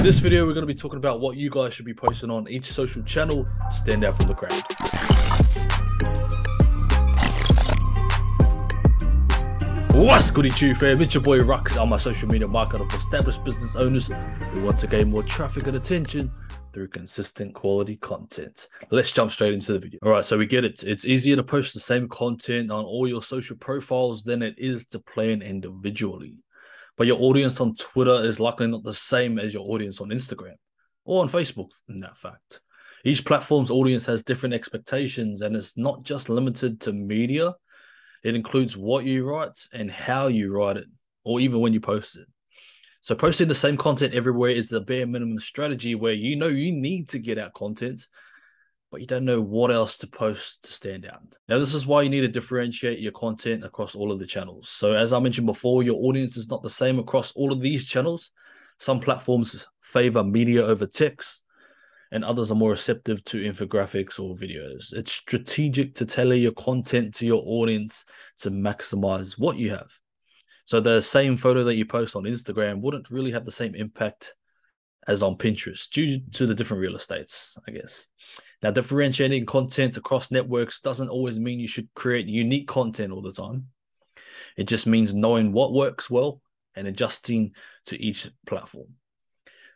In 0.00 0.06
this 0.06 0.18
video, 0.18 0.46
we're 0.46 0.54
going 0.54 0.66
to 0.66 0.66
be 0.66 0.74
talking 0.74 0.96
about 0.96 1.20
what 1.20 1.36
you 1.36 1.50
guys 1.50 1.74
should 1.74 1.84
be 1.84 1.92
posting 1.92 2.30
on 2.30 2.48
each 2.48 2.64
social 2.64 3.02
channel 3.02 3.46
to 3.68 3.74
stand 3.74 4.02
out 4.02 4.16
from 4.16 4.28
the 4.28 4.34
crowd. 4.34 4.50
What's 9.92 10.30
good, 10.30 10.46
YouTube 10.46 10.78
fam? 10.78 11.02
It's 11.02 11.12
your 11.12 11.22
boy 11.22 11.40
Rux. 11.40 11.76
I'm 11.76 11.98
social 11.98 12.30
media 12.30 12.48
marketer 12.48 12.90
for 12.90 12.96
established 12.96 13.44
business 13.44 13.76
owners 13.76 14.06
who 14.06 14.62
want 14.62 14.78
to 14.78 14.86
gain 14.86 15.10
more 15.10 15.22
traffic 15.22 15.66
and 15.66 15.76
attention 15.76 16.32
through 16.72 16.88
consistent 16.88 17.52
quality 17.52 17.96
content. 17.96 18.68
Let's 18.90 19.12
jump 19.12 19.30
straight 19.30 19.52
into 19.52 19.74
the 19.74 19.80
video. 19.80 20.00
All 20.02 20.12
right, 20.12 20.24
so 20.24 20.38
we 20.38 20.46
get 20.46 20.64
it. 20.64 20.82
It's 20.82 21.04
easier 21.04 21.36
to 21.36 21.42
post 21.42 21.74
the 21.74 21.80
same 21.80 22.08
content 22.08 22.70
on 22.70 22.86
all 22.86 23.06
your 23.06 23.22
social 23.22 23.58
profiles 23.58 24.24
than 24.24 24.40
it 24.40 24.54
is 24.56 24.86
to 24.86 24.98
plan 24.98 25.42
individually. 25.42 26.38
But 27.00 27.06
your 27.06 27.22
audience 27.22 27.62
on 27.62 27.74
Twitter 27.76 28.22
is 28.26 28.40
likely 28.40 28.66
not 28.66 28.82
the 28.82 28.92
same 28.92 29.38
as 29.38 29.54
your 29.54 29.66
audience 29.70 30.02
on 30.02 30.10
Instagram 30.10 30.56
or 31.06 31.22
on 31.22 31.30
Facebook, 31.30 31.70
in 31.88 32.00
that 32.00 32.18
fact. 32.18 32.60
Each 33.06 33.24
platform's 33.24 33.70
audience 33.70 34.04
has 34.04 34.22
different 34.22 34.54
expectations, 34.54 35.40
and 35.40 35.56
it's 35.56 35.78
not 35.78 36.02
just 36.02 36.28
limited 36.28 36.78
to 36.82 36.92
media, 36.92 37.54
it 38.22 38.34
includes 38.34 38.76
what 38.76 39.06
you 39.06 39.24
write 39.24 39.58
and 39.72 39.90
how 39.90 40.26
you 40.26 40.52
write 40.52 40.76
it, 40.76 40.88
or 41.24 41.40
even 41.40 41.60
when 41.60 41.72
you 41.72 41.80
post 41.80 42.18
it. 42.18 42.26
So 43.00 43.14
posting 43.14 43.48
the 43.48 43.54
same 43.54 43.78
content 43.78 44.12
everywhere 44.12 44.50
is 44.50 44.68
the 44.68 44.82
bare 44.82 45.06
minimum 45.06 45.38
strategy 45.38 45.94
where 45.94 46.12
you 46.12 46.36
know 46.36 46.48
you 46.48 46.70
need 46.70 47.08
to 47.08 47.18
get 47.18 47.38
out 47.38 47.54
content, 47.54 48.06
but 48.90 49.00
you 49.00 49.06
don't 49.06 49.24
know 49.24 49.40
what 49.40 49.70
else 49.70 49.96
to 49.98 50.06
post 50.06 50.64
to 50.64 50.72
stand 50.72 51.06
out. 51.06 51.38
Now, 51.48 51.58
this 51.58 51.74
is 51.74 51.86
why 51.86 52.02
you 52.02 52.10
need 52.10 52.22
to 52.22 52.28
differentiate 52.28 52.98
your 52.98 53.12
content 53.12 53.64
across 53.64 53.94
all 53.94 54.10
of 54.10 54.18
the 54.18 54.26
channels. 54.26 54.68
So, 54.68 54.92
as 54.92 55.12
I 55.12 55.20
mentioned 55.20 55.46
before, 55.46 55.82
your 55.82 56.02
audience 56.02 56.36
is 56.36 56.48
not 56.48 56.62
the 56.62 56.70
same 56.70 56.98
across 56.98 57.32
all 57.32 57.52
of 57.52 57.60
these 57.60 57.86
channels. 57.86 58.32
Some 58.78 59.00
platforms 59.00 59.66
favor 59.80 60.24
media 60.24 60.64
over 60.64 60.86
text, 60.86 61.44
and 62.12 62.24
others 62.24 62.50
are 62.50 62.56
more 62.56 62.70
receptive 62.70 63.22
to 63.24 63.42
infographics 63.42 64.18
or 64.18 64.34
videos. 64.34 64.92
It's 64.92 65.12
strategic 65.12 65.94
to 65.96 66.06
tailor 66.06 66.34
your 66.34 66.52
content 66.52 67.14
to 67.16 67.26
your 67.26 67.42
audience 67.46 68.04
to 68.38 68.50
maximize 68.50 69.34
what 69.38 69.56
you 69.56 69.70
have. 69.70 69.92
So 70.64 70.80
the 70.80 71.00
same 71.00 71.36
photo 71.36 71.64
that 71.64 71.74
you 71.74 71.84
post 71.84 72.16
on 72.16 72.24
Instagram 72.24 72.80
wouldn't 72.80 73.10
really 73.10 73.32
have 73.32 73.44
the 73.44 73.52
same 73.52 73.74
impact 73.74 74.34
as 75.06 75.22
on 75.22 75.36
Pinterest 75.36 75.88
due 75.88 76.20
to 76.32 76.46
the 76.46 76.54
different 76.54 76.80
real 76.80 76.96
estates, 76.96 77.56
I 77.66 77.72
guess. 77.72 78.06
Now, 78.62 78.70
differentiating 78.70 79.46
content 79.46 79.96
across 79.96 80.30
networks 80.30 80.80
doesn't 80.80 81.08
always 81.08 81.40
mean 81.40 81.60
you 81.60 81.66
should 81.66 81.88
create 81.94 82.26
unique 82.26 82.68
content 82.68 83.12
all 83.12 83.22
the 83.22 83.32
time. 83.32 83.68
It 84.56 84.64
just 84.64 84.86
means 84.86 85.14
knowing 85.14 85.52
what 85.52 85.72
works 85.72 86.10
well 86.10 86.42
and 86.74 86.86
adjusting 86.86 87.54
to 87.86 88.00
each 88.00 88.28
platform. 88.46 88.88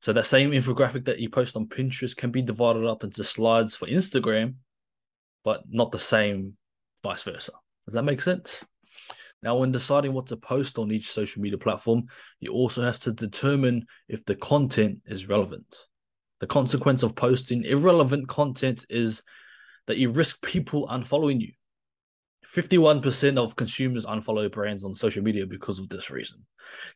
So 0.00 0.12
that 0.12 0.26
same 0.26 0.52
infographic 0.52 1.06
that 1.06 1.18
you 1.18 1.28
post 1.28 1.56
on 1.56 1.66
Pinterest 1.66 2.16
can 2.16 2.30
be 2.30 2.42
divided 2.42 2.84
up 2.84 3.02
into 3.02 3.24
slides 3.24 3.74
for 3.74 3.86
Instagram, 3.88 4.54
but 5.42 5.62
not 5.68 5.90
the 5.90 5.98
same 5.98 6.56
vice 7.02 7.24
versa. 7.24 7.52
Does 7.86 7.94
that 7.94 8.04
make 8.04 8.20
sense? 8.20 8.64
Now, 9.42 9.56
when 9.56 9.70
deciding 9.70 10.12
what 10.12 10.26
to 10.28 10.36
post 10.36 10.78
on 10.78 10.90
each 10.90 11.10
social 11.10 11.42
media 11.42 11.58
platform, 11.58 12.06
you 12.40 12.52
also 12.52 12.82
have 12.82 12.98
to 13.00 13.12
determine 13.12 13.86
if 14.08 14.24
the 14.24 14.34
content 14.34 15.00
is 15.06 15.28
relevant. 15.28 15.76
The 16.40 16.46
consequence 16.46 17.02
of 17.02 17.14
posting 17.14 17.64
irrelevant 17.64 18.28
content 18.28 18.84
is 18.90 19.22
that 19.86 19.96
you 19.96 20.10
risk 20.10 20.42
people 20.42 20.88
unfollowing 20.88 21.40
you. 21.40 21.52
51% 22.46 23.36
of 23.36 23.56
consumers 23.56 24.06
unfollow 24.06 24.50
brands 24.50 24.84
on 24.84 24.94
social 24.94 25.22
media 25.22 25.46
because 25.46 25.78
of 25.78 25.88
this 25.88 26.10
reason. 26.10 26.44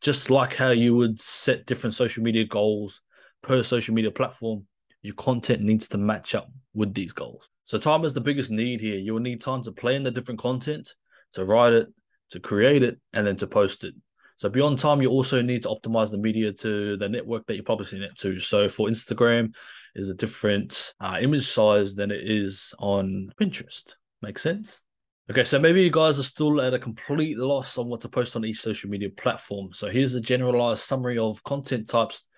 Just 0.01 0.31
like 0.31 0.55
how 0.55 0.71
you 0.71 0.97
would 0.97 1.21
set 1.21 1.67
different 1.67 1.95
social 1.95 2.23
media 2.23 2.45
goals 2.45 3.03
per 3.43 3.63
social 3.63 3.95
media 3.95 4.11
platform, 4.11 4.67
your 5.03 5.15
content 5.15 5.63
needs 5.63 5.89
to 5.89 5.99
match 5.99 6.35
up 6.35 6.51
with 6.75 6.95
these 6.95 7.13
goals. 7.13 7.49
So, 7.65 7.77
time 7.77 8.05
is 8.05 8.15
the 8.15 8.21
biggest 8.21 8.51
need 8.51 8.81
here. 8.81 8.99
You 8.99 9.15
will 9.15 9.21
need 9.21 9.41
time 9.41 9.63
to 9.63 9.73
plan 9.73 10.05
the 10.05 10.11
different 10.11 10.41
content, 10.41 10.95
to 11.33 11.45
write 11.45 11.73
it, 11.73 11.89
to 12.33 12.41
create 12.41 12.83
it, 12.83 13.01
and 13.13 13.27
then 13.27 13.37
to 13.37 13.47
post 13.47 13.85
it. 13.85 13.95
So 14.37 14.49
beyond 14.49 14.79
time, 14.79 15.01
you 15.01 15.09
also 15.09 15.41
need 15.41 15.63
to 15.63 15.69
optimize 15.69 16.11
the 16.11 16.19
media 16.19 16.53
to 16.53 16.97
the 16.97 17.09
network 17.09 17.47
that 17.47 17.55
you're 17.55 17.65
publishing 17.65 18.03
it 18.03 18.19
to. 18.19 18.39
So 18.39 18.69
for 18.69 18.89
Instagram, 18.89 19.55
is 19.95 20.11
a 20.11 20.15
different 20.15 20.95
uh, 21.01 21.19
image 21.21 21.47
size 21.47 21.95
than 21.95 22.11
it 22.11 22.29
is 22.29 22.75
on 22.79 23.31
Pinterest. 23.41 23.95
Make 24.23 24.39
sense? 24.39 24.83
Okay, 25.31 25.45
so 25.45 25.59
maybe 25.59 25.83
you 25.83 25.91
guys 25.91 26.19
are 26.19 26.25
still 26.25 26.61
at 26.61 26.75
a 26.75 26.79
complete 26.79 27.39
loss 27.39 27.79
on 27.79 27.89
what 27.89 28.01
to 28.01 28.09
post 28.09 28.35
on 28.37 28.45
each 28.45 28.61
social 28.61 28.91
media 28.91 29.11
platform. 29.11 29.73
So 29.73 29.89
here's 29.89 30.15
a 30.15 30.21
generalized 30.21 30.81
summary 30.81 31.19
of 31.19 31.43
content 31.45 31.89
types 31.89 32.29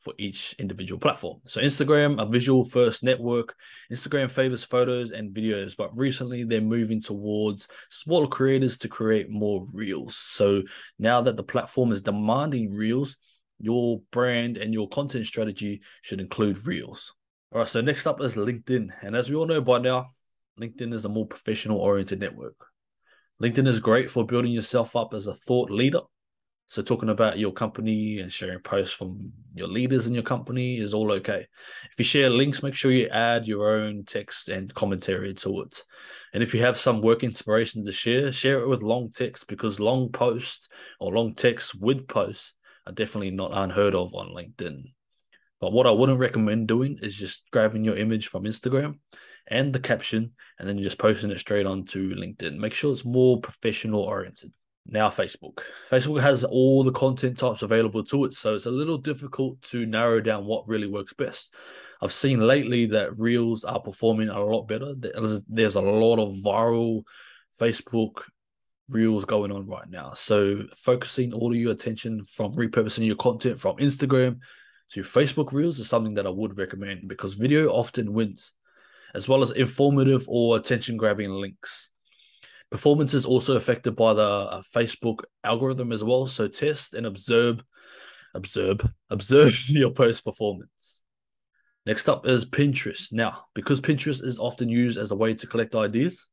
for 0.00 0.14
each 0.18 0.54
individual 0.58 0.98
platform. 0.98 1.40
So 1.44 1.60
Instagram, 1.60 2.20
a 2.20 2.26
visual 2.26 2.64
first 2.64 3.02
network. 3.02 3.54
Instagram 3.92 4.30
favors 4.30 4.64
photos 4.64 5.10
and 5.12 5.34
videos, 5.34 5.76
but 5.76 5.96
recently 5.96 6.44
they're 6.44 6.60
moving 6.60 7.00
towards 7.00 7.68
smaller 7.90 8.26
creators 8.26 8.78
to 8.78 8.88
create 8.88 9.30
more 9.30 9.66
reels. 9.72 10.16
So 10.16 10.62
now 10.98 11.20
that 11.22 11.36
the 11.36 11.42
platform 11.42 11.92
is 11.92 12.02
demanding 12.02 12.72
reels, 12.72 13.16
your 13.58 14.00
brand 14.10 14.56
and 14.56 14.72
your 14.72 14.88
content 14.88 15.26
strategy 15.26 15.82
should 16.02 16.20
include 16.20 16.66
reels. 16.66 17.12
All 17.52 17.60
right, 17.60 17.68
so 17.68 17.80
next 17.80 18.06
up 18.06 18.20
is 18.20 18.36
LinkedIn. 18.36 18.90
And 19.02 19.14
as 19.14 19.28
we 19.28 19.36
all 19.36 19.46
know 19.46 19.60
by 19.60 19.78
now, 19.78 20.12
LinkedIn 20.58 20.94
is 20.94 21.04
a 21.04 21.08
more 21.10 21.26
professional 21.26 21.78
oriented 21.78 22.20
network. 22.20 22.56
LinkedIn 23.42 23.66
is 23.66 23.80
great 23.80 24.10
for 24.10 24.24
building 24.24 24.52
yourself 24.52 24.96
up 24.96 25.14
as 25.14 25.26
a 25.26 25.34
thought 25.34 25.70
leader 25.70 26.00
so 26.70 26.82
talking 26.82 27.08
about 27.08 27.36
your 27.36 27.50
company 27.50 28.20
and 28.20 28.32
sharing 28.32 28.60
posts 28.60 28.94
from 28.94 29.32
your 29.56 29.66
leaders 29.66 30.06
in 30.06 30.14
your 30.14 30.22
company 30.22 30.78
is 30.78 30.94
all 30.94 31.10
okay. 31.10 31.48
If 31.90 31.98
you 31.98 32.04
share 32.04 32.30
links, 32.30 32.62
make 32.62 32.74
sure 32.74 32.92
you 32.92 33.08
add 33.08 33.44
your 33.44 33.72
own 33.72 34.04
text 34.04 34.48
and 34.48 34.72
commentary 34.72 35.34
to 35.34 35.62
it. 35.62 35.82
And 36.32 36.44
if 36.44 36.54
you 36.54 36.62
have 36.62 36.78
some 36.78 37.00
work 37.00 37.24
inspiration 37.24 37.84
to 37.84 37.90
share, 37.90 38.30
share 38.30 38.60
it 38.60 38.68
with 38.68 38.84
long 38.84 39.10
text 39.10 39.48
because 39.48 39.80
long 39.80 40.10
posts 40.10 40.68
or 41.00 41.12
long 41.12 41.34
text 41.34 41.74
with 41.74 42.06
posts 42.06 42.54
are 42.86 42.92
definitely 42.92 43.32
not 43.32 43.50
unheard 43.52 43.96
of 43.96 44.14
on 44.14 44.28
LinkedIn. 44.28 44.92
But 45.60 45.72
what 45.72 45.88
I 45.88 45.90
wouldn't 45.90 46.20
recommend 46.20 46.68
doing 46.68 47.00
is 47.02 47.16
just 47.16 47.50
grabbing 47.50 47.84
your 47.84 47.96
image 47.96 48.28
from 48.28 48.44
Instagram 48.44 49.00
and 49.48 49.72
the 49.72 49.80
caption 49.80 50.34
and 50.60 50.68
then 50.68 50.80
just 50.84 50.98
posting 50.98 51.32
it 51.32 51.40
straight 51.40 51.66
onto 51.66 52.14
LinkedIn. 52.14 52.58
Make 52.58 52.74
sure 52.74 52.92
it's 52.92 53.04
more 53.04 53.40
professional 53.40 54.02
oriented. 54.02 54.52
Now, 54.86 55.08
Facebook. 55.08 55.60
Facebook 55.90 56.20
has 56.20 56.42
all 56.44 56.82
the 56.82 56.92
content 56.92 57.38
types 57.38 57.62
available 57.62 58.02
to 58.04 58.24
it, 58.24 58.34
so 58.34 58.54
it's 58.54 58.66
a 58.66 58.70
little 58.70 58.98
difficult 58.98 59.60
to 59.62 59.86
narrow 59.86 60.20
down 60.20 60.46
what 60.46 60.66
really 60.66 60.86
works 60.86 61.12
best. 61.12 61.54
I've 62.02 62.12
seen 62.12 62.40
lately 62.40 62.86
that 62.86 63.18
Reels 63.18 63.64
are 63.64 63.80
performing 63.80 64.30
a 64.30 64.40
lot 64.42 64.66
better. 64.66 64.94
There's, 64.96 65.74
a 65.76 65.80
lot 65.80 66.18
of 66.18 66.34
viral 66.36 67.02
Facebook 67.60 68.22
Reels 68.88 69.24
going 69.24 69.52
on 69.52 69.66
right 69.66 69.88
now. 69.88 70.14
So, 70.14 70.64
focusing 70.74 71.32
all 71.32 71.52
of 71.52 71.58
your 71.58 71.72
attention 71.72 72.24
from 72.24 72.54
repurposing 72.54 73.06
your 73.06 73.16
content 73.16 73.60
from 73.60 73.76
Instagram 73.76 74.38
to 74.92 75.02
Facebook 75.02 75.52
Reels 75.52 75.78
is 75.78 75.88
something 75.88 76.14
that 76.14 76.26
I 76.26 76.30
would 76.30 76.58
recommend 76.58 77.06
because 77.06 77.34
video 77.34 77.68
often 77.68 78.12
wins, 78.12 78.54
as 79.14 79.28
well 79.28 79.42
as 79.42 79.52
informative 79.52 80.24
or 80.26 80.56
attention 80.56 80.96
grabbing 80.96 81.30
links. 81.30 81.90
Performance 82.70 83.14
is 83.14 83.26
also 83.26 83.56
affected 83.56 83.96
by 83.96 84.14
the 84.14 84.22
uh, 84.22 84.62
Facebook 84.74 85.20
algorithm 85.42 85.92
as 85.92 86.04
well. 86.04 86.26
So 86.26 86.46
test 86.46 86.94
and 86.94 87.04
observe, 87.04 87.64
observe, 88.34 88.80
observe 89.10 89.58
your 89.68 89.90
post 89.90 90.24
performance. 90.24 91.02
Next 91.86 92.08
up 92.08 92.26
is 92.26 92.48
Pinterest. 92.48 93.12
Now, 93.12 93.46
because 93.54 93.80
Pinterest 93.80 94.22
is 94.22 94.38
often 94.38 94.68
used 94.68 94.98
as 94.98 95.10
a 95.10 95.16
way 95.16 95.34
to 95.34 95.46
collect 95.46 95.74
ideas, 95.74 96.28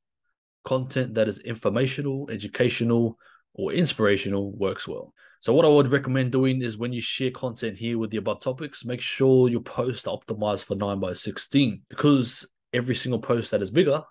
content 0.64 1.16
that 1.16 1.28
is 1.28 1.40
informational, 1.40 2.30
educational, 2.30 3.18
or 3.54 3.74
inspirational 3.74 4.52
works 4.52 4.88
well. 4.88 5.14
So, 5.40 5.54
what 5.54 5.66
I 5.66 5.70
would 5.70 5.92
recommend 5.92 6.32
doing 6.32 6.62
is 6.62 6.78
when 6.78 6.94
you 6.94 7.02
share 7.02 7.32
content 7.32 7.78
here 7.78 7.98
with 7.98 8.12
the 8.12 8.18
above 8.18 8.42
topics, 8.42 8.86
make 8.86 9.02
sure 9.02 9.50
your 9.50 9.62
posts 9.62 10.08
are 10.08 10.18
optimized 10.18 10.66
for 10.66 10.76
9 10.76 11.00
by 11.00 11.14
16 11.14 11.82
because 11.90 12.48
every 12.74 12.96
single 12.96 13.20
post 13.20 13.52
that 13.52 13.62
is 13.62 13.72
bigger 13.72 14.04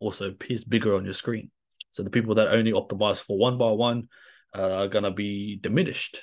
also 0.00 0.30
appears 0.30 0.64
bigger 0.64 0.96
on 0.96 1.04
your 1.04 1.14
screen. 1.14 1.50
So 1.98 2.04
the 2.04 2.10
people 2.10 2.36
that 2.36 2.46
only 2.46 2.70
optimize 2.70 3.20
for 3.20 3.36
one 3.36 3.58
by 3.58 3.72
one 3.72 4.06
uh, 4.56 4.82
are 4.82 4.86
gonna 4.86 5.10
be 5.10 5.56
diminished 5.56 6.22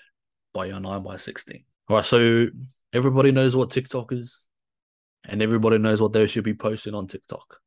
by 0.54 0.68
your 0.68 0.80
nine 0.80 1.04
by 1.04 1.18
sixteen. 1.18 1.66
All 1.90 1.98
right, 1.98 2.06
so 2.06 2.48
everybody 2.94 3.34
knows 3.34 3.58
what 3.58 3.72
TikTok 3.72 4.14
is, 4.14 4.48
and 5.26 5.42
everybody 5.42 5.78
knows 5.78 6.02
what 6.02 6.14
they 6.14 6.28
should 6.28 6.46
be 6.46 6.54
posting 6.54 6.94
on 6.96 7.08
TikTok. 7.08 7.60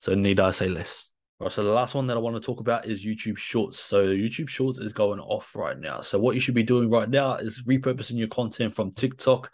So 0.00 0.14
need 0.14 0.38
I 0.38 0.50
say 0.50 0.68
less? 0.68 1.14
All 1.40 1.46
right, 1.46 1.52
so 1.52 1.64
the 1.64 1.72
last 1.72 1.94
one 1.94 2.06
that 2.08 2.18
I 2.18 2.20
want 2.20 2.36
to 2.36 2.46
talk 2.46 2.60
about 2.60 2.84
is 2.84 3.06
YouTube 3.06 3.38
Shorts. 3.38 3.78
So 3.78 4.08
YouTube 4.08 4.50
Shorts 4.50 4.78
is 4.78 4.92
going 4.92 5.18
off 5.18 5.56
right 5.56 5.78
now. 5.78 6.02
So 6.02 6.18
what 6.18 6.34
you 6.34 6.42
should 6.42 6.54
be 6.54 6.62
doing 6.62 6.90
right 6.90 7.08
now 7.08 7.36
is 7.36 7.64
repurposing 7.66 8.18
your 8.18 8.28
content 8.28 8.74
from 8.74 8.92
TikTok 8.92 9.50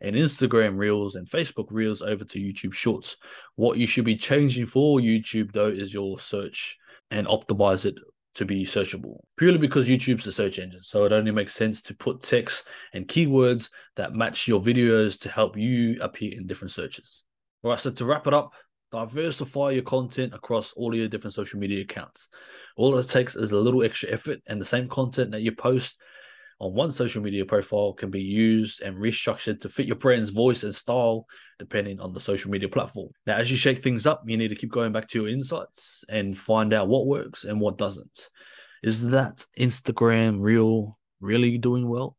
and 0.00 0.16
Instagram 0.16 0.76
Reels 0.76 1.16
and 1.16 1.26
Facebook 1.26 1.68
Reels 1.70 2.02
over 2.02 2.24
to 2.24 2.38
YouTube 2.38 2.74
Shorts. 2.74 3.16
What 3.56 3.78
you 3.78 3.86
should 3.86 4.04
be 4.04 4.16
changing 4.16 4.66
for 4.66 5.00
YouTube 5.00 5.52
though 5.52 5.68
is 5.68 5.92
your 5.92 6.18
search 6.18 6.78
and 7.10 7.26
optimize 7.26 7.84
it 7.84 7.94
to 8.34 8.44
be 8.44 8.64
searchable 8.64 9.18
purely 9.36 9.58
because 9.58 9.88
YouTube's 9.88 10.26
a 10.26 10.32
search 10.32 10.58
engine. 10.58 10.82
So 10.82 11.04
it 11.04 11.12
only 11.12 11.32
makes 11.32 11.54
sense 11.54 11.82
to 11.82 11.94
put 11.96 12.22
text 12.22 12.68
and 12.92 13.08
keywords 13.08 13.70
that 13.96 14.14
match 14.14 14.46
your 14.46 14.60
videos 14.60 15.20
to 15.22 15.28
help 15.28 15.56
you 15.56 15.98
appear 16.00 16.32
in 16.32 16.46
different 16.46 16.70
searches. 16.70 17.24
All 17.62 17.70
right, 17.70 17.80
so 17.80 17.90
to 17.90 18.04
wrap 18.04 18.26
it 18.26 18.34
up, 18.34 18.52
diversify 18.92 19.70
your 19.70 19.82
content 19.82 20.34
across 20.34 20.72
all 20.74 20.94
your 20.94 21.08
different 21.08 21.34
social 21.34 21.58
media 21.58 21.82
accounts. 21.82 22.28
All 22.76 22.96
it 22.96 23.08
takes 23.08 23.36
is 23.36 23.52
a 23.52 23.58
little 23.58 23.82
extra 23.82 24.10
effort, 24.10 24.40
and 24.46 24.60
the 24.60 24.64
same 24.64 24.88
content 24.88 25.32
that 25.32 25.42
you 25.42 25.52
post 25.52 26.00
on 26.60 26.74
one 26.74 26.90
social 26.90 27.22
media 27.22 27.44
profile 27.44 27.92
can 27.92 28.10
be 28.10 28.20
used 28.20 28.82
and 28.82 28.96
restructured 28.96 29.60
to 29.60 29.68
fit 29.68 29.86
your 29.86 29.96
brand's 29.96 30.30
voice 30.30 30.64
and 30.64 30.74
style 30.74 31.26
depending 31.58 32.00
on 32.00 32.12
the 32.12 32.20
social 32.20 32.50
media 32.50 32.68
platform. 32.68 33.10
Now, 33.26 33.36
as 33.36 33.50
you 33.50 33.56
shake 33.56 33.78
things 33.78 34.06
up, 34.06 34.22
you 34.26 34.36
need 34.36 34.48
to 34.48 34.56
keep 34.56 34.70
going 34.70 34.92
back 34.92 35.06
to 35.08 35.20
your 35.20 35.28
insights 35.28 36.04
and 36.08 36.36
find 36.36 36.72
out 36.72 36.88
what 36.88 37.06
works 37.06 37.44
and 37.44 37.60
what 37.60 37.78
doesn't. 37.78 38.30
Is 38.82 39.10
that 39.10 39.46
Instagram 39.58 40.42
reel 40.42 40.98
really 41.20 41.58
doing 41.58 41.88
well? 41.88 42.16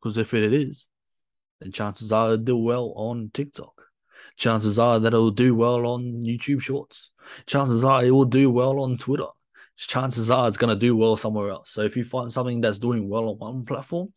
Because 0.00 0.18
if 0.18 0.34
it 0.34 0.52
is, 0.52 0.88
then 1.60 1.72
chances 1.72 2.12
are 2.12 2.32
it'll 2.32 2.44
do 2.44 2.56
well 2.56 2.92
on 2.96 3.30
TikTok. 3.32 3.72
Chances 4.36 4.78
are 4.78 4.98
that 5.00 5.14
it'll 5.14 5.30
do 5.30 5.54
well 5.54 5.86
on 5.86 6.22
YouTube 6.22 6.60
Shorts. 6.60 7.10
Chances 7.46 7.84
are 7.84 8.04
it 8.04 8.10
will 8.10 8.26
do 8.26 8.50
well 8.50 8.80
on 8.80 8.96
Twitter 8.96 9.28
chances 9.86 10.30
are 10.30 10.46
it's 10.46 10.56
going 10.56 10.74
to 10.74 10.78
do 10.78 10.96
well 10.96 11.16
somewhere 11.16 11.50
else. 11.50 11.70
So 11.70 11.82
if 11.82 11.96
you 11.96 12.04
find 12.04 12.30
something 12.30 12.60
that's 12.60 12.78
doing 12.78 13.08
well 13.08 13.28
on 13.28 13.38
one 13.38 13.64
platform, 13.64 14.12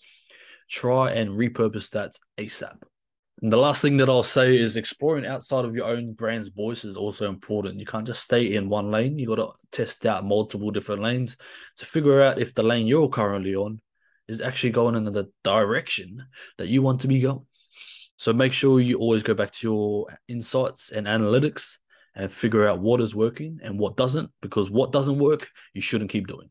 try 0.70 1.12
and 1.12 1.32
repurpose 1.32 1.92
that 1.92 2.14
ASAP. 2.38 2.82
And 3.42 3.52
the 3.52 3.58
last 3.58 3.82
thing 3.82 3.98
that 3.98 4.10
I'll 4.10 4.24
say 4.24 4.58
is 4.58 4.78
exploring 4.78 5.26
outside 5.26 5.66
of 5.66 5.76
your 5.76 5.88
own 5.88 6.14
brand's 6.14 6.48
voice 6.48 6.86
is 6.86 6.96
also 6.96 7.28
important. 7.28 7.80
You 7.80 7.86
can't 7.86 8.08
just 8.08 8.24
stay 8.24 8.56
in 8.56 8.70
one 8.70 8.90
lane. 8.90 9.20
You 9.20 9.28
got 9.28 9.36
to 9.36 9.52
test 9.72 10.06
out 10.06 10.24
multiple 10.24 10.72
different 10.72 11.02
lanes 11.02 11.36
to 11.78 11.86
figure 11.86 12.22
out 12.22 12.40
if 12.40 12.54
the 12.54 12.64
lane 12.64 12.88
you're 12.88 13.10
currently 13.10 13.56
on 13.56 13.82
is 14.28 14.40
actually 14.40 14.72
going 14.72 14.96
in 14.96 15.04
the 15.04 15.30
direction 15.44 16.26
that 16.58 16.70
you 16.70 16.82
want 16.82 17.02
to 17.02 17.08
be 17.08 17.20
going. 17.20 17.46
So 18.16 18.32
make 18.32 18.54
sure 18.54 18.80
you 18.80 19.00
always 19.00 19.24
go 19.24 19.34
back 19.34 19.52
to 19.52 19.68
your 19.68 20.18
insights 20.28 20.92
and 20.92 21.08
analytics 21.08 21.80
and 22.16 22.32
figure 22.32 22.68
out 22.68 22.80
what 22.80 23.02
is 23.02 23.16
working 23.16 23.60
and 23.64 23.80
what 23.80 23.98
doesn't, 23.98 24.30
because 24.42 24.70
what 24.70 24.92
doesn't 24.92 25.18
work, 25.18 25.50
you 25.74 25.82
shouldn't 25.82 26.12
keep 26.12 26.28
doing. 26.28 26.50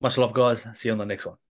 Much 0.00 0.16
love, 0.16 0.32
guys. 0.32 0.66
See 0.74 0.88
you 0.88 0.92
on 0.92 0.98
the 0.98 1.06
next 1.06 1.26
one. 1.26 1.36